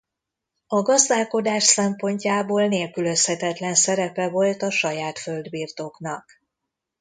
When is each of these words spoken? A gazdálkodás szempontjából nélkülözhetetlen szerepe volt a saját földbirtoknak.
A 0.67 0.81
gazdálkodás 0.81 1.63
szempontjából 1.63 2.67
nélkülözhetetlen 2.67 3.75
szerepe 3.75 4.29
volt 4.29 4.61
a 4.61 4.71
saját 4.71 5.19
földbirtoknak. 5.19 6.25